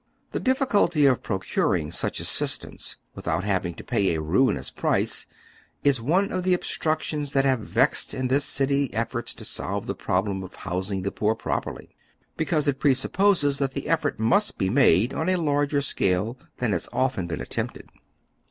[0.31, 5.27] The difficulty of procuring such assist ance without having to pay a ruinous price,
[5.85, 9.93] ia one of the obstructions that have vexed in this city efforts to solve the
[9.93, 11.95] problem of housing the poor properly,
[12.35, 16.71] because it presup poses that the effort must be made on a larger scale than
[16.71, 17.87] has often been attempted.